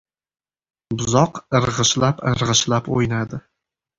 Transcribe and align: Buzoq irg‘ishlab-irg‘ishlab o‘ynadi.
Buzoq 1.01 1.37
irg‘ishlab-irg‘ishlab 1.59 2.89
o‘ynadi. 2.97 3.43